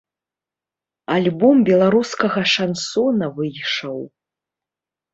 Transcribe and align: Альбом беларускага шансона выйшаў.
Альбом 1.17 1.61
беларускага 1.69 2.41
шансона 2.55 3.25
выйшаў. 3.39 4.05